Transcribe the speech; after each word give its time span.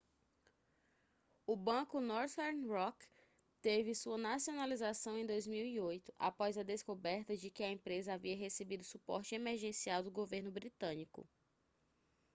o 1.45 1.55
banco 1.55 2.01
northern 2.01 2.65
rock 2.67 3.05
teve 3.61 3.93
sua 3.93 4.17
nacionalização 4.17 5.15
em 5.15 5.27
2008 5.27 6.11
após 6.17 6.57
a 6.57 6.63
descoberta 6.63 7.37
de 7.37 7.51
que 7.51 7.61
a 7.61 7.69
empresa 7.71 8.13
havia 8.15 8.35
recebido 8.35 8.83
suporte 8.83 9.35
emergencial 9.35 10.01
do 10.01 10.09
governo 10.09 10.51
britânico 10.51 11.29